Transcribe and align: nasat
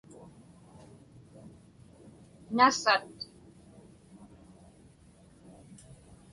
nasat 2.55 3.13